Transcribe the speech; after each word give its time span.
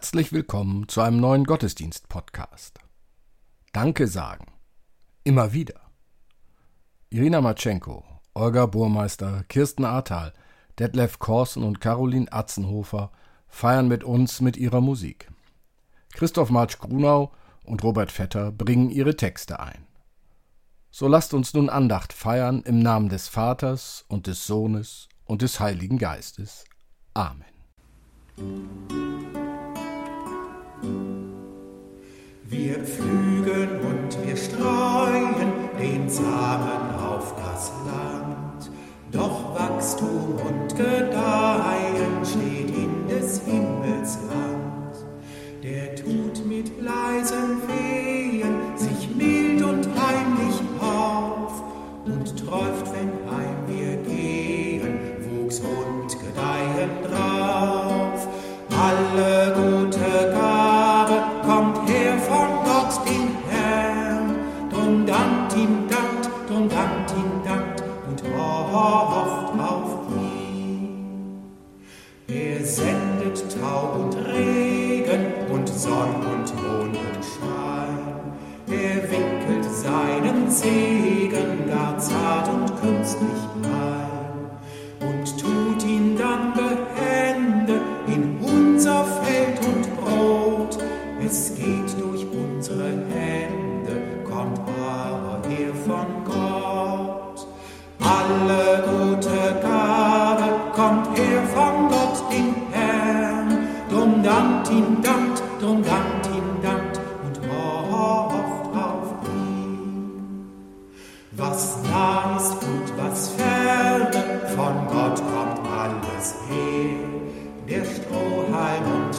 Herzlich 0.00 0.32
willkommen 0.32 0.88
zu 0.88 1.02
einem 1.02 1.20
neuen 1.20 1.44
Gottesdienst-Podcast. 1.44 2.78
Danke 3.74 4.06
sagen. 4.06 4.46
Immer 5.24 5.52
wieder. 5.52 5.78
Irina 7.10 7.42
Matschenko, 7.42 8.02
Olga 8.32 8.64
Burmeister, 8.64 9.44
Kirsten 9.50 9.84
Ahrtal, 9.84 10.32
Detlef 10.78 11.18
Korsen 11.18 11.62
und 11.62 11.82
Caroline 11.82 12.32
Atzenhofer 12.32 13.12
feiern 13.46 13.88
mit 13.88 14.02
uns 14.02 14.40
mit 14.40 14.56
ihrer 14.56 14.80
Musik. 14.80 15.30
Christoph 16.14 16.48
Marsch-Grunau 16.48 17.30
und 17.66 17.84
Robert 17.84 18.10
Vetter 18.10 18.52
bringen 18.52 18.88
ihre 18.88 19.16
Texte 19.16 19.60
ein. 19.60 19.86
So 20.90 21.08
lasst 21.08 21.34
uns 21.34 21.52
nun 21.52 21.68
Andacht 21.68 22.14
feiern 22.14 22.62
im 22.62 22.78
Namen 22.78 23.10
des 23.10 23.28
Vaters 23.28 24.06
und 24.08 24.26
des 24.26 24.46
Sohnes 24.46 25.10
und 25.26 25.42
des 25.42 25.60
Heiligen 25.60 25.98
Geistes. 25.98 26.64
Amen. 27.12 27.44
Wir 32.50 32.80
pflügen 32.80 33.78
und 33.78 34.26
wir 34.26 34.36
streuen 34.36 35.70
den 35.78 36.08
Samen 36.08 36.96
auf 36.98 37.32
das 37.36 37.70
Land. 37.86 38.72
Doch 39.12 39.54
Wachstum 39.54 40.34
und 40.34 40.76
Gedeihen 40.76 42.24
steht 42.24 42.76
in 42.76 43.06
des 43.06 43.42
Himmels 43.42 44.18
Hand. 44.28 44.96
Der 45.62 45.94
tut 45.94 46.44
mit 46.44 46.82
leisen 46.82 47.62
Wehen 47.68 47.89
Tau 73.60 74.00
und 74.00 74.16
Regen 74.16 75.34
und 75.52 75.68
Sonn 75.68 76.14
und 76.14 76.48
Mondenschein. 76.62 77.98
Er 78.66 79.02
wickelt 79.02 79.64
seinen 79.64 80.50
Segen 80.50 81.68
gar 81.68 81.98
zart 81.98 82.48
und 82.48 82.80
künstlich 82.80 83.40
ein 83.54 83.62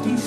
Strohhalm 0.02 0.18
und 0.18 0.20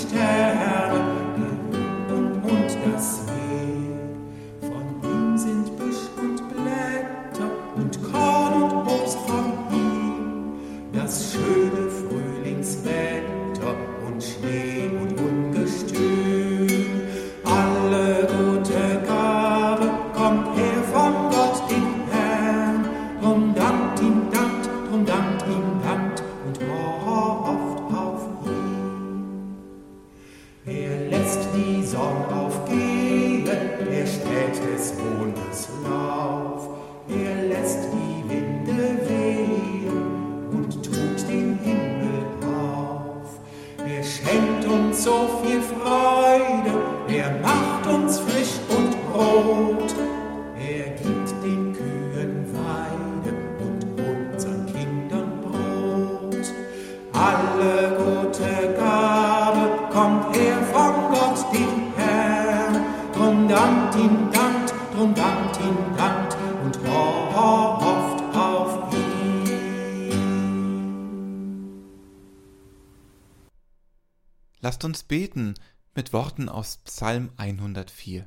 Lasst 74.84 75.00
uns 75.00 75.02
beten 75.04 75.54
mit 75.94 76.12
Worten 76.12 76.50
aus 76.50 76.76
Psalm 76.84 77.30
104. 77.38 78.26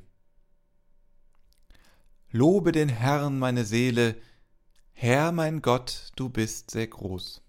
Lobe 2.31 2.71
den 2.71 2.89
Herrn, 2.89 3.37
meine 3.37 3.63
Seele, 3.63 4.15
Herr 4.91 5.31
mein 5.31 5.61
Gott, 5.61 6.11
du 6.15 6.29
bist 6.29 6.71
sehr 6.71 6.87
groß. 6.87 7.43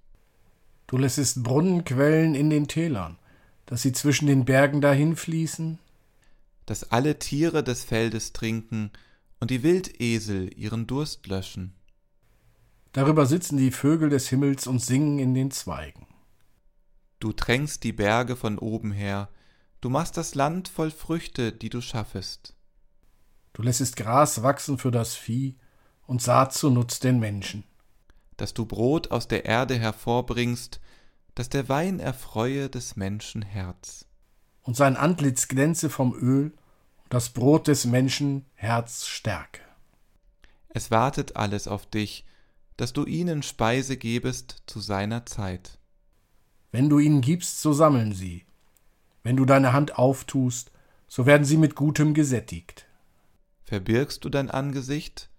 Du 0.88 0.98
lässest 0.98 1.42
Brunnenquellen 1.42 2.34
in 2.34 2.50
den 2.50 2.68
Tälern, 2.68 3.18
dass 3.64 3.80
sie 3.80 3.92
zwischen 3.92 4.26
den 4.26 4.44
Bergen 4.44 4.82
dahinfließen. 4.82 5.78
dass 6.66 6.92
alle 6.92 7.18
Tiere 7.18 7.64
des 7.64 7.84
Feldes 7.84 8.34
trinken 8.34 8.90
und 9.40 9.50
die 9.50 9.62
Wildesel 9.62 10.52
ihren 10.54 10.86
Durst 10.86 11.26
löschen. 11.28 11.72
Darüber 12.92 13.24
sitzen 13.24 13.56
die 13.56 13.70
Vögel 13.70 14.10
des 14.10 14.28
Himmels 14.28 14.66
und 14.66 14.80
singen 14.80 15.18
in 15.18 15.32
den 15.32 15.50
Zweigen. 15.50 16.07
Du 17.18 17.32
tränkst 17.32 17.82
die 17.84 17.92
Berge 17.92 18.36
von 18.36 18.58
oben 18.58 18.92
her, 18.92 19.28
du 19.80 19.90
machst 19.90 20.16
das 20.16 20.34
Land 20.34 20.68
voll 20.68 20.90
Früchte, 20.90 21.52
die 21.52 21.68
du 21.68 21.80
schaffest. 21.80 22.54
Du 23.52 23.62
lässest 23.62 23.96
Gras 23.96 24.42
wachsen 24.42 24.78
für 24.78 24.90
das 24.90 25.14
Vieh 25.14 25.56
und 26.06 26.22
Saat 26.22 26.54
zu 26.54 26.70
Nutz 26.70 27.00
den 27.00 27.18
Menschen. 27.18 27.64
dass 28.38 28.54
du 28.54 28.66
Brot 28.66 29.10
aus 29.10 29.28
der 29.28 29.44
Erde 29.44 29.76
hervorbringst, 29.78 30.80
dass 31.34 31.48
der 31.48 31.68
Wein 31.68 32.00
erfreue 32.00 32.70
des 32.70 32.96
Menschen 32.96 33.42
Herz. 33.42 34.06
Und 34.62 34.76
sein 34.76 34.96
Antlitz 34.96 35.48
glänze 35.48 35.90
vom 35.90 36.14
Öl 36.14 36.52
und 37.02 37.12
das 37.12 37.30
Brot 37.30 37.66
des 37.66 37.84
Menschen 37.84 38.46
Herz 38.54 39.06
stärke. 39.06 39.60
Es 40.68 40.90
wartet 40.90 41.36
alles 41.36 41.66
auf 41.66 41.86
dich, 41.86 42.24
dass 42.76 42.92
du 42.92 43.04
ihnen 43.04 43.42
Speise 43.42 43.96
gebest 43.96 44.62
zu 44.66 44.78
seiner 44.80 45.26
Zeit. 45.26 45.77
Wenn 46.70 46.88
du 46.88 46.98
ihnen 46.98 47.20
gibst, 47.20 47.60
so 47.60 47.72
sammeln 47.72 48.12
sie. 48.12 48.44
Wenn 49.22 49.36
du 49.36 49.44
deine 49.44 49.72
Hand 49.72 49.98
auftust, 49.98 50.70
so 51.06 51.26
werden 51.26 51.44
sie 51.44 51.56
mit 51.56 51.74
Gutem 51.74 52.14
gesättigt. 52.14 52.86
Verbirgst 53.64 54.24
du 54.24 54.28
dein 54.28 54.50
Angesicht, 54.50 55.30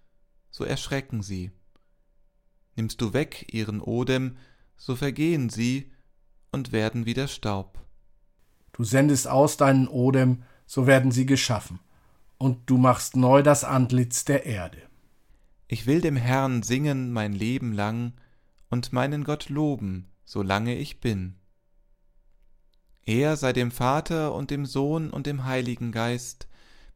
so 0.50 0.64
erschrecken 0.64 1.22
sie. 1.22 1.52
Nimmst 2.76 3.00
du 3.00 3.12
weg 3.12 3.46
ihren 3.52 3.80
Odem, 3.80 4.36
so 4.76 4.96
vergehen 4.96 5.48
sie 5.48 5.92
und 6.52 6.72
werden 6.72 7.06
wieder 7.06 7.28
Staub. 7.28 7.78
Du 8.72 8.84
sendest 8.84 9.28
aus 9.28 9.56
deinen 9.56 9.88
Odem, 9.88 10.42
so 10.66 10.86
werden 10.86 11.10
sie 11.12 11.26
geschaffen, 11.26 11.80
und 12.38 12.70
du 12.70 12.78
machst 12.78 13.16
neu 13.16 13.42
das 13.42 13.64
Antlitz 13.64 14.24
der 14.24 14.46
Erde. 14.46 14.78
Ich 15.68 15.86
will 15.86 16.00
dem 16.00 16.16
Herrn 16.16 16.62
singen 16.62 17.12
mein 17.12 17.32
Leben 17.32 17.72
lang 17.72 18.14
und 18.70 18.92
meinen 18.92 19.24
Gott 19.24 19.48
loben, 19.48 20.09
solange 20.30 20.76
ich 20.76 21.00
bin. 21.00 21.34
Er 23.04 23.36
sei 23.36 23.52
dem 23.52 23.72
Vater 23.72 24.32
und 24.32 24.52
dem 24.52 24.64
Sohn 24.64 25.10
und 25.10 25.26
dem 25.26 25.44
Heiligen 25.44 25.90
Geist, 25.90 26.46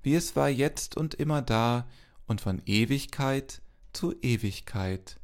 wie 0.02 0.14
es 0.14 0.36
war 0.36 0.48
jetzt 0.48 0.96
und 0.96 1.14
immer 1.14 1.42
da 1.42 1.88
und 2.26 2.40
von 2.40 2.62
Ewigkeit 2.64 3.60
zu 3.92 4.14
Ewigkeit. 4.22 5.18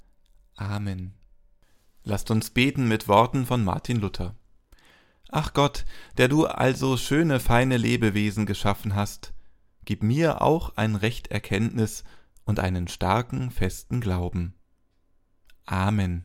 Amen. 0.56 1.14
Lasst 2.02 2.32
uns 2.32 2.50
beten 2.50 2.88
mit 2.88 3.06
Worten 3.06 3.46
von 3.46 3.62
Martin 3.62 3.98
Luther. 3.98 4.34
Ach 5.28 5.54
Gott, 5.54 5.84
der 6.16 6.26
du 6.26 6.46
also 6.46 6.96
schöne, 6.96 7.38
feine 7.38 7.76
Lebewesen 7.76 8.44
geschaffen 8.44 8.96
hast, 8.96 9.34
gib 9.84 10.02
mir 10.02 10.42
auch 10.42 10.76
ein 10.76 10.96
Recht 10.96 11.28
Erkenntnis 11.28 12.02
und 12.44 12.58
einen 12.58 12.88
starken, 12.88 13.52
festen 13.52 14.00
Glauben. 14.00 14.54
Amen. 15.64 16.24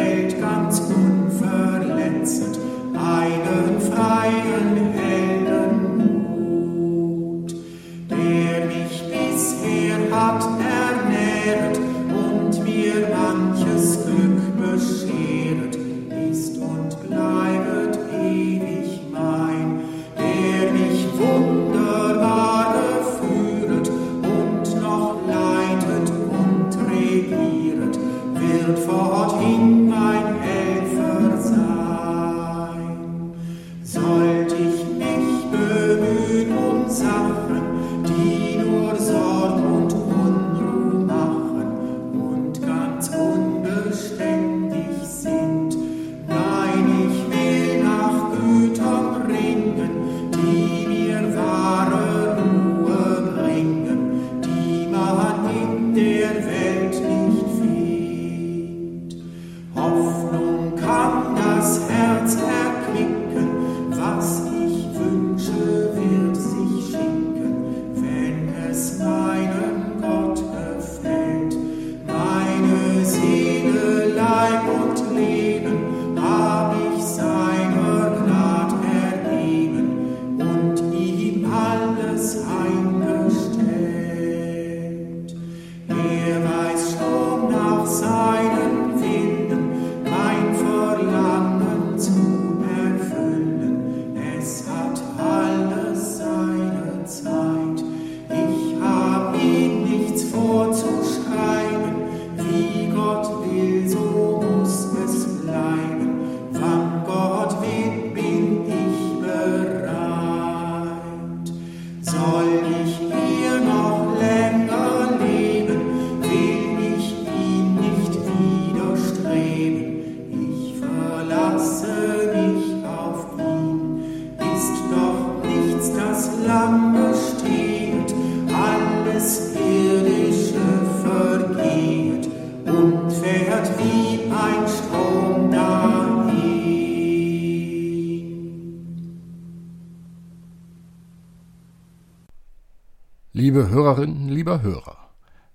Liebe 143.51 143.69
Hörerinnen, 143.69 144.29
lieber 144.29 144.61
Hörer, 144.61 145.09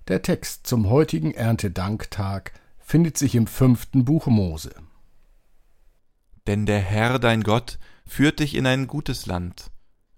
der 0.06 0.20
Text 0.20 0.66
zum 0.66 0.90
heutigen 0.90 1.32
Erntedanktag 1.32 2.52
findet 2.78 3.16
sich 3.16 3.34
im 3.34 3.46
fünften 3.46 4.04
Buch 4.04 4.26
Mose. 4.26 4.74
Denn 6.46 6.66
der 6.66 6.80
Herr 6.80 7.18
dein 7.18 7.42
Gott 7.42 7.78
führt 8.06 8.40
dich 8.40 8.54
in 8.54 8.66
ein 8.66 8.86
gutes 8.86 9.24
Land, 9.24 9.70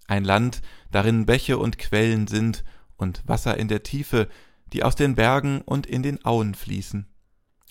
ein 0.09 0.25
Land, 0.25 0.61
darin 0.91 1.25
Bäche 1.25 1.57
und 1.57 1.79
Quellen 1.79 2.27
sind 2.27 2.65
und 2.97 3.23
Wasser 3.29 3.57
in 3.57 3.69
der 3.69 3.85
Tiefe, 3.85 4.29
die 4.73 4.83
aus 4.83 4.97
den 4.97 5.15
Bergen 5.15 5.61
und 5.61 5.87
in 5.87 6.03
den 6.03 6.25
Auen 6.25 6.57
fließen, 6.57 7.07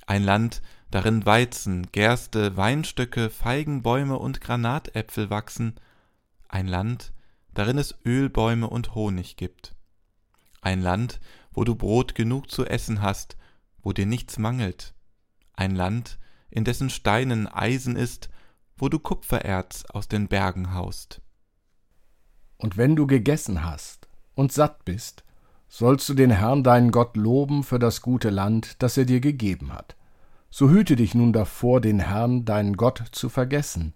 ein 0.06 0.24
Land, 0.24 0.62
darin 0.90 1.26
Weizen, 1.26 1.86
Gerste, 1.92 2.56
Weinstöcke, 2.56 3.30
Feigenbäume 3.30 4.18
und 4.18 4.40
Granatäpfel 4.40 5.30
wachsen, 5.30 5.76
ein 6.48 6.70
Land, 6.70 7.12
darin 7.54 7.78
es 7.78 7.94
Ölbäume 8.06 8.70
und 8.70 8.96
Honig 8.96 9.36
gibt, 9.36 9.76
ein 10.68 10.82
Land, 10.82 11.22
wo 11.54 11.64
du 11.64 11.76
Brot 11.76 12.14
genug 12.14 12.52
zu 12.52 12.66
essen 12.66 13.02
hast, 13.02 13.38
wo 13.82 13.94
dir 13.94 14.06
nichts 14.06 14.38
mangelt, 14.38 14.94
ein 15.54 15.74
Land, 15.74 16.20
in 16.50 16.66
dessen 16.66 16.90
Steinen 16.90 17.48
Eisen 17.48 17.96
ist, 17.96 18.30
wo 18.76 18.90
du 18.90 19.00
Kupfererz 19.00 19.86
aus 19.86 20.10
den 20.10 20.28
Bergen 20.28 20.74
haust. 20.74 21.22
Und 22.58 22.76
wenn 22.76 22.98
du 22.98 23.08
gegessen 23.08 23.64
hast 23.64 24.10
und 24.36 24.52
satt 24.52 24.84
bist, 24.84 25.24
sollst 25.70 26.10
du 26.10 26.14
den 26.14 26.32
Herrn 26.32 26.64
deinen 26.64 26.92
Gott 26.92 27.16
loben 27.16 27.64
für 27.64 27.80
das 27.80 28.02
gute 28.02 28.30
Land, 28.30 28.82
das 28.84 28.98
er 28.98 29.06
dir 29.06 29.22
gegeben 29.22 29.72
hat. 29.72 29.96
So 30.50 30.70
hüte 30.70 30.98
dich 30.98 31.16
nun 31.16 31.32
davor, 31.32 31.80
den 31.80 32.00
Herrn 32.00 32.44
deinen 32.44 32.76
Gott 32.76 33.02
zu 33.14 33.30
vergessen, 33.30 33.94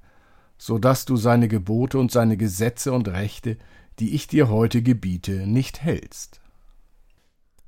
so 0.58 0.78
dass 0.78 1.04
du 1.04 1.18
seine 1.18 1.50
Gebote 1.50 2.00
und 2.00 2.12
seine 2.12 2.38
Gesetze 2.38 2.94
und 2.94 3.10
Rechte, 3.10 3.58
die 4.00 4.16
ich 4.16 4.28
dir 4.28 4.48
heute 4.48 4.82
gebiete, 4.82 5.48
nicht 5.48 5.82
hältst. 5.82 6.41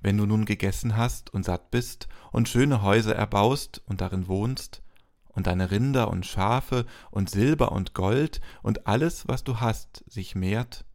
Wenn 0.03 0.17
du 0.17 0.25
nun 0.25 0.45
gegessen 0.45 0.98
hast 0.98 1.33
und 1.33 1.45
satt 1.45 1.72
bist 1.72 2.07
und 2.31 2.50
schöne 2.50 2.81
Häuser 2.81 3.15
erbaust 3.15 3.81
und 3.86 4.01
darin 4.01 4.27
wohnst, 4.27 4.83
und 5.29 5.48
deine 5.48 5.72
Rinder 5.72 6.12
und 6.12 6.27
Schafe 6.27 6.86
und 7.10 7.29
Silber 7.29 7.72
und 7.72 7.95
Gold 7.95 8.39
und 8.62 8.86
alles, 8.86 9.27
was 9.27 9.43
du 9.43 9.60
hast, 9.60 10.03
sich 10.07 10.36
mehrt, 10.36 10.86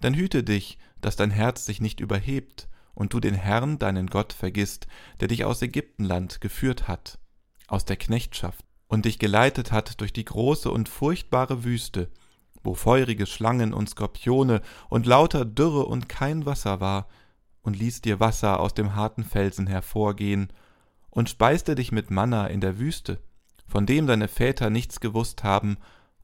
dann 0.00 0.14
hüte 0.14 0.44
dich, 0.44 0.78
dass 1.00 1.16
dein 1.16 1.30
Herz 1.30 1.64
sich 1.64 1.80
nicht 1.80 1.98
überhebt 1.98 2.68
und 2.94 3.12
du 3.14 3.18
den 3.18 3.34
Herrn, 3.34 3.78
deinen 3.78 4.08
Gott, 4.08 4.32
vergisst, 4.32 4.86
der 5.18 5.26
dich 5.28 5.44
aus 5.44 5.62
Ägyptenland 5.62 6.40
geführt 6.40 6.86
hat, 6.86 7.18
aus 7.66 7.84
der 7.84 7.96
Knechtschaft, 7.96 8.64
und 8.86 9.06
dich 9.06 9.18
geleitet 9.18 9.72
hat 9.72 10.00
durch 10.00 10.12
die 10.12 10.24
große 10.24 10.70
und 10.70 10.88
furchtbare 10.88 11.64
Wüste, 11.64 12.10
wo 12.62 12.74
feurige 12.74 13.26
Schlangen 13.26 13.72
und 13.72 13.88
Skorpione 13.88 14.60
und 14.88 15.06
lauter 15.06 15.44
Dürre 15.44 15.86
und 15.86 16.08
kein 16.08 16.46
Wasser 16.46 16.80
war, 16.80 17.08
und 17.62 17.78
ließ 17.78 18.02
dir 18.02 18.20
Wasser 18.20 18.60
aus 18.60 18.74
dem 18.74 18.94
harten 18.94 19.24
Felsen 19.24 19.66
hervorgehen, 19.66 20.52
und 21.10 21.28
speiste 21.28 21.74
dich 21.74 21.92
mit 21.92 22.10
Manna 22.10 22.46
in 22.46 22.62
der 22.62 22.78
Wüste, 22.78 23.18
von 23.66 23.84
dem 23.84 24.06
deine 24.06 24.28
Väter 24.28 24.70
nichts 24.70 24.98
gewusst 24.98 25.44
haben, 25.44 25.76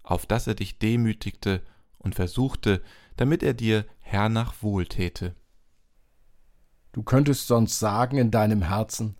auf 0.02 0.24
dass 0.24 0.46
er 0.46 0.54
dich 0.54 0.78
demütigte 0.78 1.62
und 1.98 2.14
versuchte, 2.14 2.82
damit 3.16 3.42
er 3.42 3.52
dir 3.52 3.84
hernach 4.00 4.54
wohltäte. 4.62 5.34
Du 6.92 7.02
könntest 7.02 7.46
sonst 7.46 7.78
sagen 7.78 8.16
in 8.16 8.30
deinem 8.30 8.62
Herzen, 8.62 9.16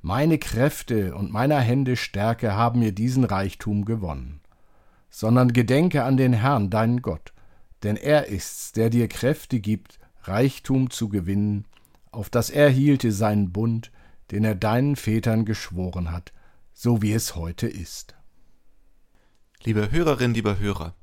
meine 0.00 0.38
Kräfte 0.38 1.14
und 1.14 1.30
meiner 1.30 1.60
Hände 1.60 1.96
Stärke 1.96 2.54
haben 2.54 2.80
mir 2.80 2.92
diesen 2.92 3.24
Reichtum 3.24 3.84
gewonnen. 3.84 4.40
Sondern 5.08 5.52
gedenke 5.52 6.02
an 6.02 6.16
den 6.16 6.32
Herrn, 6.32 6.68
deinen 6.70 7.00
Gott, 7.00 7.32
denn 7.84 7.96
er 7.96 8.26
ist's, 8.26 8.72
der 8.72 8.90
dir 8.90 9.08
Kräfte 9.08 9.60
gibt, 9.60 10.00
Reichtum 10.28 10.90
zu 10.90 11.08
gewinnen, 11.08 11.66
auf 12.10 12.30
dass 12.30 12.50
er 12.50 12.70
hielte 12.70 13.12
seinen 13.12 13.52
Bund, 13.52 13.90
den 14.30 14.44
er 14.44 14.54
deinen 14.54 14.96
Vätern 14.96 15.44
geschworen 15.44 16.10
hat, 16.10 16.32
so 16.72 17.02
wie 17.02 17.12
es 17.12 17.34
heute 17.34 17.66
ist. 17.66 18.14
Liebe 19.62 19.90
Hörerin, 19.90 20.34
lieber 20.34 20.58
Hörer, 20.58 20.94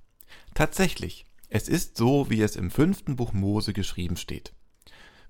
tatsächlich, 0.53 1.25
es 1.49 1.67
ist 1.67 1.97
so, 1.97 2.29
wie 2.29 2.41
es 2.41 2.55
im 2.55 2.71
fünften 2.71 3.15
Buch 3.15 3.33
Mose 3.33 3.73
geschrieben 3.73 4.17
steht. 4.17 4.53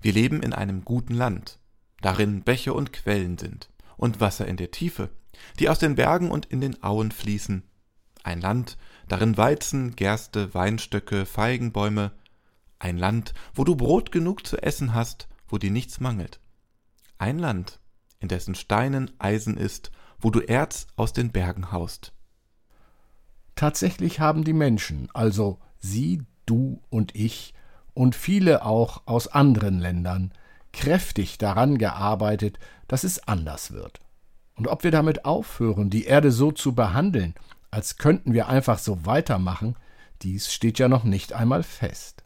Wir 0.00 0.12
leben 0.12 0.42
in 0.42 0.52
einem 0.52 0.84
guten 0.84 1.14
Land, 1.14 1.58
darin 2.00 2.42
Bäche 2.42 2.74
und 2.74 2.92
Quellen 2.92 3.38
sind 3.38 3.70
und 3.96 4.20
Wasser 4.20 4.46
in 4.46 4.56
der 4.56 4.70
Tiefe, 4.70 5.10
die 5.58 5.68
aus 5.68 5.78
den 5.78 5.94
Bergen 5.94 6.30
und 6.30 6.46
in 6.46 6.60
den 6.60 6.82
Auen 6.82 7.10
fließen. 7.10 7.62
Ein 8.22 8.40
Land, 8.40 8.78
darin 9.08 9.36
Weizen, 9.36 9.96
Gerste, 9.96 10.54
Weinstöcke, 10.54 11.26
Feigenbäume, 11.26 12.12
ein 12.82 12.98
Land, 12.98 13.32
wo 13.54 13.62
du 13.64 13.76
Brot 13.76 14.10
genug 14.10 14.46
zu 14.46 14.60
essen 14.60 14.92
hast, 14.92 15.28
wo 15.46 15.56
dir 15.56 15.70
nichts 15.70 16.00
mangelt. 16.00 16.40
Ein 17.16 17.38
Land, 17.38 17.78
in 18.18 18.28
dessen 18.28 18.54
Steinen 18.54 19.10
Eisen 19.18 19.56
ist, 19.56 19.92
wo 20.18 20.30
du 20.30 20.40
Erz 20.40 20.88
aus 20.96 21.12
den 21.12 21.30
Bergen 21.30 21.70
haust. 21.70 22.12
Tatsächlich 23.54 24.18
haben 24.18 24.44
die 24.44 24.52
Menschen, 24.52 25.08
also 25.14 25.60
Sie, 25.78 26.22
du 26.46 26.82
und 26.90 27.14
ich 27.14 27.54
und 27.94 28.16
viele 28.16 28.64
auch 28.64 29.02
aus 29.06 29.28
anderen 29.28 29.78
Ländern, 29.78 30.32
kräftig 30.72 31.38
daran 31.38 31.78
gearbeitet, 31.78 32.58
dass 32.88 33.04
es 33.04 33.28
anders 33.28 33.72
wird. 33.72 34.00
Und 34.54 34.66
ob 34.66 34.82
wir 34.82 34.90
damit 34.90 35.24
aufhören, 35.24 35.90
die 35.90 36.04
Erde 36.04 36.32
so 36.32 36.50
zu 36.50 36.74
behandeln, 36.74 37.34
als 37.70 37.96
könnten 37.96 38.32
wir 38.32 38.48
einfach 38.48 38.78
so 38.78 39.06
weitermachen, 39.06 39.76
dies 40.22 40.52
steht 40.52 40.78
ja 40.78 40.88
noch 40.88 41.04
nicht 41.04 41.32
einmal 41.32 41.62
fest. 41.62 42.21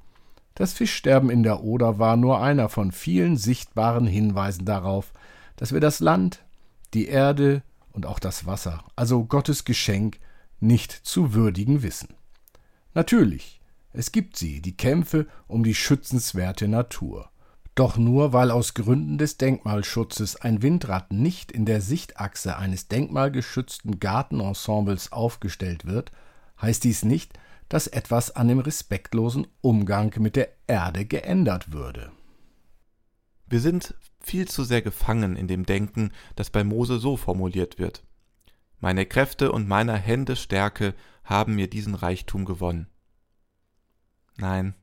Das 0.57 0.73
Fischsterben 0.73 1.29
in 1.29 1.43
der 1.43 1.63
Oder 1.63 1.99
war 1.99 2.17
nur 2.17 2.41
einer 2.41 2.71
von 2.71 2.91
vielen 2.91 3.37
sichtbaren 3.37 4.07
Hinweisen 4.07 4.65
darauf, 4.65 5.13
dass 5.57 5.73
wir 5.73 5.81
das 5.81 6.01
Land, 6.01 6.45
die 6.95 7.09
Erde 7.09 7.63
und 7.93 8.07
auch 8.07 8.19
das 8.19 8.47
Wasser, 8.47 8.83
also 8.97 9.25
Gottes 9.25 9.67
Geschenk, 9.67 10.19
nicht 10.59 10.93
zu 10.93 11.35
würdigen 11.35 11.83
wissen. 11.83 12.15
Natürlich, 12.95 13.61
es 13.93 14.13
gibt 14.13 14.39
sie, 14.39 14.63
die 14.63 14.77
Kämpfe 14.77 15.27
um 15.47 15.63
die 15.63 15.75
schützenswerte 15.75 16.69
Natur. 16.69 17.29
Doch 17.75 17.99
nur 17.99 18.33
weil 18.33 18.51
aus 18.51 18.73
Gründen 18.73 19.19
des 19.19 19.37
Denkmalschutzes 19.37 20.37
ein 20.37 20.63
Windrad 20.63 21.13
nicht 21.13 21.53
in 21.53 21.67
der 21.67 21.83
Sichtachse 21.83 22.57
eines 22.57 22.89
denkmalgeschützten 22.89 24.01
Gartenensembles 24.01 25.13
aufgestellt 25.13 25.85
wird, 25.85 26.13
heißt 26.63 26.83
dies 26.85 27.05
nicht, 27.05 27.35
dass 27.69 27.87
etwas 27.87 28.31
an 28.35 28.49
dem 28.49 28.59
respektlosen 28.59 29.47
Umgang 29.61 30.15
mit 30.19 30.37
der 30.37 30.49
Erde 30.67 31.05
geändert 31.05 31.73
würde. 31.73 32.13
Wir 33.47 33.61
sind 33.61 33.95
viel 34.21 34.49
zu 34.49 34.65
sehr 34.65 34.83
gefangen 34.83 35.37
in 35.37 35.47
dem 35.47 35.67
Denken, 35.67 36.13
das 36.35 36.51
bei 36.51 36.65
Mose 36.65 36.99
so 36.99 37.17
formuliert 37.17 37.79
wird. 37.79 38.05
Meine 38.81 39.07
Kräfte 39.07 39.53
und 39.53 39.69
meiner 39.69 39.97
Hände 39.97 40.37
Stärke 40.37 40.95
haben 41.25 41.55
mir 41.55 41.69
diesen 41.69 41.95
Reichtum 41.95 42.45
gewonnen. 42.45 42.89
Nein, 44.37 44.75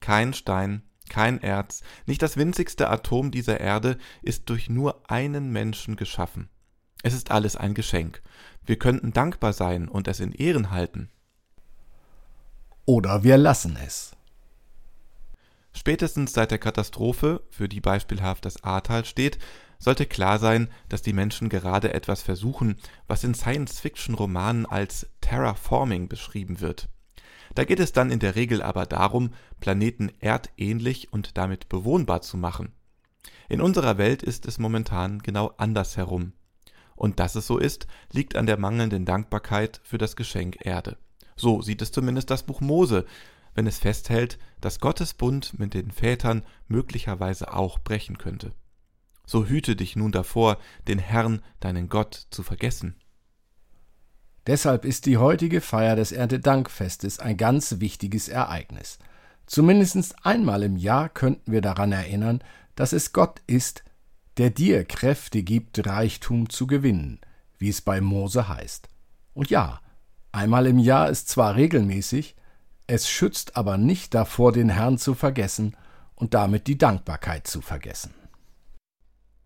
kein 0.00 0.32
Stein, 0.34 0.82
kein 1.08 1.40
Erz, 1.40 1.82
nicht 2.06 2.22
das 2.22 2.36
winzigste 2.36 2.88
Atom 2.88 3.30
dieser 3.30 3.60
Erde 3.60 3.98
ist 4.22 4.48
durch 4.48 4.68
nur 4.68 5.10
einen 5.10 5.50
Menschen 5.50 5.96
geschaffen. 5.96 6.48
Es 7.02 7.14
ist 7.14 7.30
alles 7.30 7.56
ein 7.56 7.74
Geschenk. 7.74 8.22
Wir 8.64 8.78
könnten 8.78 9.12
dankbar 9.12 9.52
sein 9.52 9.88
und 9.88 10.06
es 10.06 10.20
in 10.20 10.32
Ehren 10.32 10.70
halten. 10.70 11.10
Oder 12.84 13.22
wir 13.22 13.38
lassen 13.38 13.78
es. 13.84 14.12
Spätestens 15.72 16.32
seit 16.32 16.50
der 16.50 16.58
Katastrophe, 16.58 17.42
für 17.50 17.68
die 17.68 17.80
beispielhaft 17.80 18.44
das 18.44 18.62
Ahrtal 18.62 19.04
steht, 19.04 19.38
sollte 19.78 20.06
klar 20.06 20.38
sein, 20.38 20.68
dass 20.88 21.02
die 21.02 21.12
Menschen 21.12 21.48
gerade 21.48 21.92
etwas 21.94 22.22
versuchen, 22.22 22.76
was 23.06 23.24
in 23.24 23.34
Science-Fiction-Romanen 23.34 24.66
als 24.66 25.08
Terraforming 25.20 26.08
beschrieben 26.08 26.60
wird. 26.60 26.88
Da 27.54 27.64
geht 27.64 27.80
es 27.80 27.92
dann 27.92 28.10
in 28.10 28.18
der 28.18 28.34
Regel 28.34 28.62
aber 28.62 28.86
darum, 28.86 29.32
Planeten 29.60 30.10
erdähnlich 30.20 31.12
und 31.12 31.36
damit 31.36 31.68
bewohnbar 31.68 32.22
zu 32.22 32.36
machen. 32.36 32.72
In 33.48 33.60
unserer 33.60 33.98
Welt 33.98 34.22
ist 34.22 34.46
es 34.46 34.58
momentan 34.58 35.18
genau 35.20 35.52
andersherum. 35.56 36.32
Und 36.94 37.18
dass 37.18 37.34
es 37.34 37.46
so 37.46 37.58
ist, 37.58 37.86
liegt 38.12 38.36
an 38.36 38.46
der 38.46 38.58
mangelnden 38.58 39.04
Dankbarkeit 39.04 39.80
für 39.82 39.98
das 39.98 40.16
Geschenk 40.16 40.64
Erde. 40.64 40.96
So 41.36 41.62
sieht 41.62 41.82
es 41.82 41.92
zumindest 41.92 42.30
das 42.30 42.42
Buch 42.42 42.60
Mose, 42.60 43.04
wenn 43.54 43.66
es 43.66 43.78
festhält, 43.78 44.38
dass 44.60 44.80
Gottes 44.80 45.14
Bund 45.14 45.58
mit 45.58 45.74
den 45.74 45.90
Vätern 45.90 46.42
möglicherweise 46.68 47.52
auch 47.52 47.78
brechen 47.78 48.18
könnte. 48.18 48.52
So 49.26 49.46
hüte 49.46 49.76
dich 49.76 49.96
nun 49.96 50.12
davor, 50.12 50.58
den 50.88 50.98
Herrn, 50.98 51.42
deinen 51.60 51.88
Gott, 51.88 52.26
zu 52.30 52.42
vergessen. 52.42 52.96
Deshalb 54.46 54.84
ist 54.84 55.06
die 55.06 55.18
heutige 55.18 55.60
Feier 55.60 55.94
des 55.94 56.10
Erntedankfestes 56.10 57.20
ein 57.20 57.36
ganz 57.36 57.78
wichtiges 57.78 58.28
Ereignis. 58.28 58.98
Zumindest 59.46 60.16
einmal 60.24 60.62
im 60.62 60.76
Jahr 60.76 61.08
könnten 61.08 61.52
wir 61.52 61.60
daran 61.60 61.92
erinnern, 61.92 62.42
dass 62.74 62.92
es 62.92 63.12
Gott 63.12 63.40
ist, 63.46 63.84
der 64.38 64.50
dir 64.50 64.84
Kräfte 64.84 65.42
gibt, 65.42 65.86
Reichtum 65.86 66.48
zu 66.48 66.66
gewinnen, 66.66 67.20
wie 67.58 67.68
es 67.68 67.82
bei 67.82 68.00
Mose 68.00 68.48
heißt. 68.48 68.88
Und 69.34 69.50
ja, 69.50 69.81
einmal 70.32 70.66
im 70.66 70.78
Jahr 70.78 71.08
ist 71.08 71.28
zwar 71.28 71.56
regelmäßig, 71.56 72.34
es 72.86 73.08
schützt 73.08 73.56
aber 73.56 73.78
nicht 73.78 74.14
davor, 74.14 74.52
den 74.52 74.68
Herrn 74.68 74.98
zu 74.98 75.14
vergessen 75.14 75.76
und 76.14 76.34
damit 76.34 76.66
die 76.66 76.78
Dankbarkeit 76.78 77.46
zu 77.46 77.60
vergessen. 77.60 78.14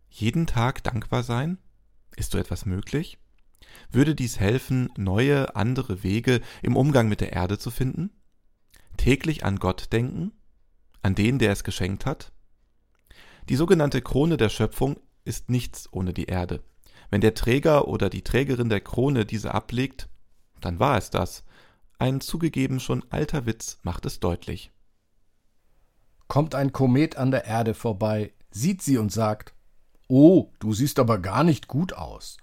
Jeden 0.09 0.47
Tag 0.47 0.83
dankbar 0.83 1.23
sein? 1.23 1.59
Ist 2.17 2.33
so 2.33 2.39
etwas 2.39 2.65
möglich? 2.65 3.19
Würde 3.91 4.15
dies 4.15 4.41
helfen, 4.41 4.89
neue, 4.97 5.55
andere 5.55 6.03
Wege 6.03 6.41
im 6.63 6.77
Umgang 6.77 7.09
mit 7.09 7.21
der 7.21 7.33
Erde 7.33 7.59
zu 7.59 7.71
finden? 7.71 8.11
Täglich 8.97 9.45
an 9.45 9.59
Gott 9.59 9.93
denken? 9.93 10.33
An 11.03 11.15
den, 11.15 11.39
der 11.39 11.53
es 11.53 11.65
geschenkt 11.65 12.07
hat? 12.07 12.33
Die 13.49 13.57
sogenannte 13.57 14.03
Krone 14.03 14.37
der 14.37 14.49
Schöpfung 14.49 14.99
ist 15.25 15.51
nichts 15.51 15.93
ohne 15.93 16.13
die 16.13 16.25
Erde. 16.25 16.65
Wenn 17.11 17.21
der 17.21 17.35
Träger 17.35 17.87
oder 17.87 18.11
die 18.11 18.23
Trägerin 18.23 18.69
der 18.69 18.81
Krone 18.81 19.27
diese 19.27 19.55
ablegt, 19.55 20.09
dann 20.67 20.81
war 20.81 20.99
es 20.99 21.11
das. 21.11 21.45
Ein 21.99 22.21
zugegeben 22.21 22.81
schon 22.81 23.05
alter 23.11 23.47
Witz 23.47 23.79
macht 23.85 24.05
es 24.05 24.19
deutlich. 24.19 24.73
Kommt 26.27 26.57
ein 26.57 26.73
Komet 26.73 27.17
an 27.17 27.31
der 27.31 27.45
Erde 27.45 27.73
vorbei, 27.73 28.35
sieht 28.51 28.83
sie 28.83 28.99
und 28.99 29.13
sagt 29.13 29.55
Oh, 30.09 30.53
du 30.59 30.73
siehst 30.73 30.99
aber 30.99 31.19
gar 31.19 31.45
nicht 31.45 31.69
gut 31.69 31.93
aus. 31.93 32.37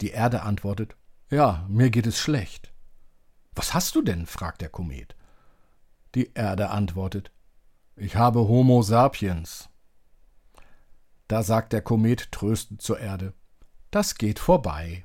Die 0.00 0.10
Erde 0.10 0.42
antwortet 0.42 0.96
Ja, 1.30 1.64
mir 1.68 1.90
geht 1.90 2.06
es 2.06 2.18
schlecht. 2.18 2.72
Was 3.52 3.72
hast 3.72 3.94
du 3.94 4.02
denn? 4.02 4.26
fragt 4.26 4.60
der 4.60 4.68
Komet. 4.68 5.14
Die 6.16 6.32
Erde 6.34 6.70
antwortet 6.70 7.30
Ich 7.94 8.16
habe 8.16 8.40
Homo 8.40 8.82
sapiens. 8.82 9.68
Da 11.28 11.44
sagt 11.44 11.72
der 11.72 11.82
Komet 11.82 12.32
tröstend 12.32 12.82
zur 12.82 12.98
Erde 12.98 13.32
Das 13.92 14.16
geht 14.16 14.40
vorbei. 14.40 15.04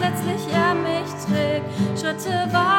weil 2.13 2.70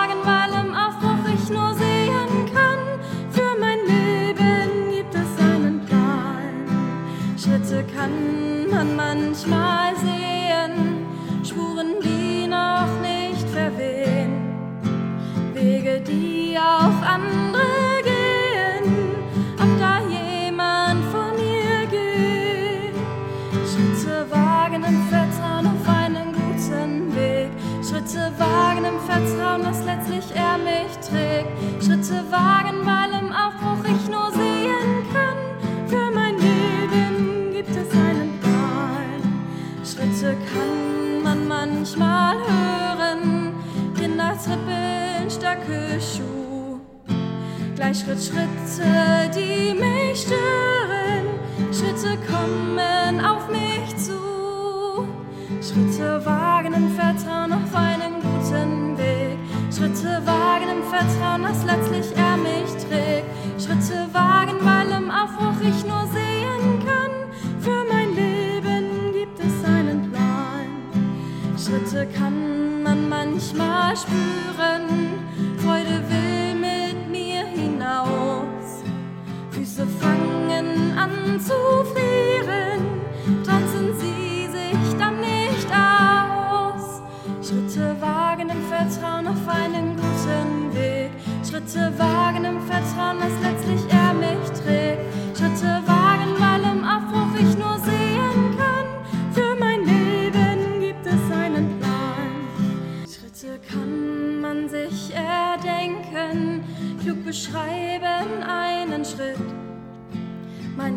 Vertrauen, 29.52 29.62
dass 29.64 29.84
letztlich 29.84 30.24
er 30.34 30.58
mich 30.58 30.96
trägt. 30.98 31.84
Schritte 31.84 32.24
wagen, 32.30 32.84
weil 32.84 33.20
im 33.20 33.32
Aufbruch 33.32 33.84
ich 33.84 34.08
nur 34.08 34.30
sehen 34.32 35.04
kann. 35.12 35.88
Für 35.88 36.10
mein 36.10 36.36
Leben 36.38 37.52
gibt 37.52 37.70
Schritte 39.84 40.36
kann 40.54 41.22
man 41.22 41.48
manchmal 41.48 42.36
hören, 42.36 43.54
Kinder 43.98 44.36
trippeln 44.42 45.30
starke 45.30 46.00
Schuh. 46.00 46.80
Gleich 47.74 47.98
Schritt, 47.98 48.22
Schritte, 48.22 49.30
die 49.34 49.74
mich 49.74 50.20
stören, 50.22 51.26
Schritte 51.72 52.16
kommen 52.30 53.24
auf 53.24 53.48
mich 53.48 53.96
zu. 53.96 54.12
Schritte 55.60 56.24
wagen 56.24 56.74
im 56.74 56.90
Vertrauen 56.90 57.41
Vertrauen, 60.92 61.42
dass 61.42 61.64
letztlich 61.64 62.14
er 62.14 62.37
mich 62.37 62.70
trägt. 62.85 63.24
Schritte 63.59 64.07
wagen, 64.12 64.59
weil 64.61 64.90
im 64.90 65.11
Aufbruch 65.11 65.59
ich 65.62 65.87
nur 65.87 66.07
sehen 66.12 66.85
kann. 66.85 67.12
Für 67.61 67.83
mein 67.90 68.14
Leben 68.14 69.11
gibt 69.14 69.40
es 69.40 69.64
einen 69.64 70.11
Plan. 70.11 70.68
Schritte 71.57 72.07
kann 72.12 72.83
man 72.83 73.09
manchmal 73.09 73.96
spüren. 73.96 75.14
Freude 75.64 76.02
will 76.11 76.57
mit 76.61 77.11
mir 77.11 77.46
hinaus. 77.46 78.85
Füße 79.50 79.87
fangen 79.98 80.98
an 80.98 81.40
zu 81.40 81.55
frieren. 81.94 82.83
Tanzen 83.46 83.62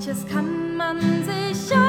Manches 0.05 0.23
kann 0.31 0.77
man 0.77 0.99
sich 0.99 1.85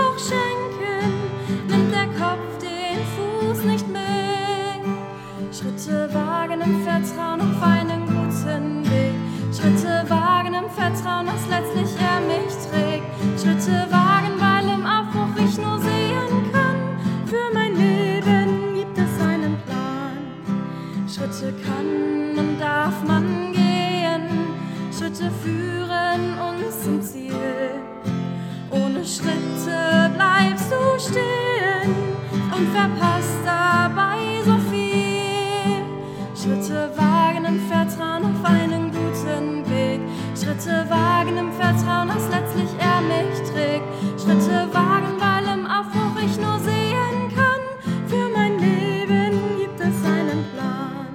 verpasst 32.87 33.39
dabei 33.45 34.43
so 34.45 34.57
viel. 34.71 35.83
Schritte 36.35 36.91
wagen 36.97 37.45
im 37.45 37.61
Vertrauen 37.69 38.25
auf 38.25 38.45
einen 38.45 38.93
guten 38.93 39.69
Weg. 39.69 40.01
Schritte 40.37 40.89
wagen 40.89 41.37
im 41.37 41.53
Vertrauen, 41.53 42.09
dass 42.09 42.29
letztlich 42.29 42.71
er 42.79 43.01
mich 43.01 43.39
trägt. 43.51 43.85
Schritte 44.21 44.69
wagen, 44.73 45.19
weil 45.19 45.59
im 45.59 45.67
Aufbruch 45.67 46.17
ich 46.25 46.37
nur 46.39 46.59
sehen 46.61 47.35
kann. 47.35 47.63
Für 48.07 48.29
mein 48.29 48.59
Leben 48.59 49.59
gibt 49.59 49.81
es 49.81 50.05
einen 50.05 50.45
Plan. 50.55 51.07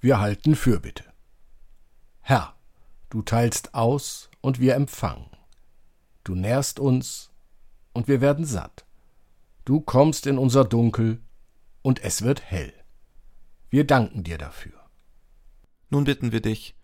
Wir 0.00 0.20
halten 0.20 0.54
Fürbitte. 0.54 1.04
Herr, 2.20 2.54
du 3.08 3.22
teilst 3.22 3.74
aus 3.74 4.30
und 4.40 4.60
wir 4.60 4.74
empfangen. 4.74 5.31
Du 6.24 6.34
nährst 6.34 6.78
uns 6.78 7.30
und 7.92 8.08
wir 8.08 8.20
werden 8.20 8.44
satt. 8.44 8.84
Du 9.64 9.80
kommst 9.80 10.26
in 10.26 10.38
unser 10.38 10.64
Dunkel 10.64 11.20
und 11.82 12.02
es 12.02 12.22
wird 12.22 12.42
hell. 12.42 12.72
Wir 13.70 13.86
danken 13.86 14.24
dir 14.24 14.38
dafür. 14.38 14.78
Nun 15.90 16.04
bitten 16.04 16.32
wir 16.32 16.40
dich, 16.40 16.74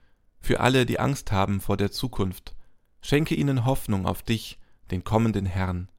für 0.41 0.61
alle, 0.61 0.87
die 0.87 1.01
Angst 1.01 1.33
haben 1.33 1.61
vor 1.61 1.77
der 1.77 1.91
Zukunft, 1.91 2.55
schenke 3.01 3.35
ihnen 3.35 3.65
Hoffnung 3.65 4.07
auf 4.07 4.23
dich, 4.23 4.59
den 4.91 5.05
kommenden 5.05 5.47
Herrn. 5.47 5.91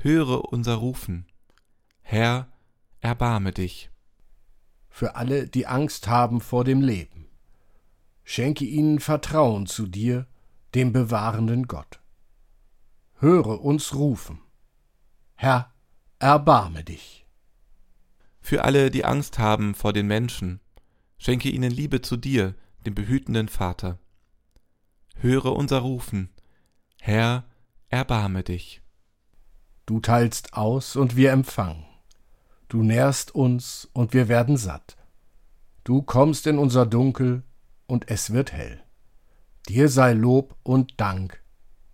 Höre 0.00 0.52
unser 0.52 0.76
Rufen. 0.76 1.26
Herr, 2.02 2.48
erbarme 3.00 3.52
dich. 3.52 3.90
Für 4.88 5.16
alle, 5.16 5.46
die 5.48 5.66
Angst 5.66 6.08
haben 6.08 6.40
vor 6.40 6.64
dem 6.64 6.80
Leben. 6.80 7.28
Schenke 8.24 8.64
ihnen 8.64 9.00
Vertrauen 9.00 9.66
zu 9.66 9.86
dir, 9.86 10.26
dem 10.74 10.92
bewahrenden 10.92 11.66
Gott. 11.66 12.00
Höre 13.20 13.64
uns 13.64 13.96
rufen. 13.96 14.38
Herr, 15.34 15.72
erbarme 16.20 16.84
dich. 16.84 17.26
Für 18.40 18.64
alle, 18.64 18.92
die 18.92 19.04
Angst 19.04 19.40
haben 19.40 19.74
vor 19.74 19.92
den 19.92 20.06
Menschen, 20.06 20.60
schenke 21.18 21.48
ihnen 21.48 21.72
Liebe 21.72 22.00
zu 22.00 22.16
dir, 22.16 22.54
dem 22.86 22.94
behütenden 22.94 23.48
Vater. 23.48 23.98
Höre 25.16 25.56
unser 25.56 25.80
Rufen. 25.80 26.28
Herr, 27.00 27.44
erbarme 27.88 28.44
dich. 28.44 28.82
Du 29.84 29.98
teilst 29.98 30.54
aus 30.54 30.94
und 30.94 31.16
wir 31.16 31.32
empfangen. 31.32 31.84
Du 32.68 32.84
nährst 32.84 33.34
uns 33.34 33.88
und 33.94 34.14
wir 34.14 34.28
werden 34.28 34.56
satt. 34.56 34.96
Du 35.82 36.02
kommst 36.02 36.46
in 36.46 36.56
unser 36.56 36.86
Dunkel 36.86 37.42
und 37.88 38.08
es 38.12 38.32
wird 38.32 38.52
hell. 38.52 38.80
Dir 39.68 39.88
sei 39.88 40.12
Lob 40.12 40.56
und 40.62 41.00
Dank 41.00 41.42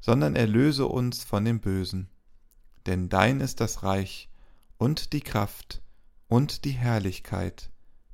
sondern 0.00 0.36
erlöse 0.36 0.86
uns 0.86 1.24
von 1.24 1.44
dem 1.44 1.60
Bösen. 1.60 2.08
Denn 2.86 3.08
dein 3.08 3.40
ist 3.40 3.60
das 3.60 3.82
Reich 3.82 4.28
und 4.78 5.12
die 5.12 5.20
Kraft 5.20 5.82
und 6.28 6.64
die 6.64 6.72
Herrlichkeit 6.72 7.70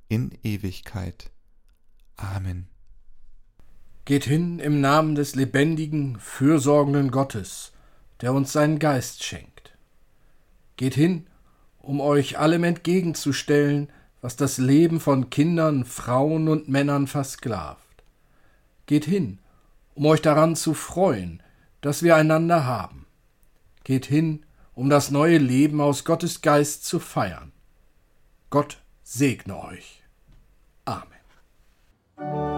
in 0.09 0.37
Ewigkeit. 0.43 1.31
Amen. 2.17 2.69
Geht 4.05 4.25
hin 4.25 4.59
im 4.59 4.81
Namen 4.81 5.15
des 5.15 5.35
lebendigen, 5.35 6.19
fürsorgenden 6.19 7.11
Gottes, 7.11 7.73
der 8.21 8.33
uns 8.33 8.53
seinen 8.53 8.79
Geist 8.79 9.25
schenkt. 9.25 9.77
Geht 10.77 10.95
hin, 10.95 11.27
um 11.79 12.01
euch 12.01 12.39
allem 12.39 12.65
entgegenzustellen, 12.65 13.89
was 14.21 14.37
das 14.37 14.59
Leben 14.59 15.01
von 15.01 15.31
Kindern, 15.31 15.85
Frauen 15.85 16.49
und 16.49 16.69
Männern 16.69 17.07
versklavt. 17.07 17.81
Geht 18.87 19.05
hin, 19.05 19.39
um 19.95 20.07
euch 20.07 20.23
daran 20.23 20.57
zu 20.57 20.75
freuen, 20.75 21.43
dass 21.87 22.03
wir 22.03 22.17
einander 22.17 22.65
haben. 22.65 23.07
Geht 23.85 24.07
hin, 24.07 24.45
um 24.75 24.91
das 24.91 25.13
neue 25.13 25.39
Leben 25.39 25.81
aus 25.81 26.05
Gottes 26.05 26.43
Geist 26.43 26.85
zu 26.85 26.99
feiern. 26.99 27.53
Gott 28.51 28.83
segne 29.05 29.57
euch. 29.57 30.03
Amen. 30.85 32.56